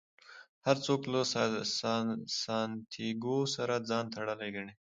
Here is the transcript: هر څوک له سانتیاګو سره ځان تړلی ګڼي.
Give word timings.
هر 0.65 0.77
څوک 0.85 1.01
له 1.13 1.19
سانتیاګو 2.41 3.37
سره 3.55 3.75
ځان 3.89 4.05
تړلی 4.13 4.49
ګڼي. 4.55 4.73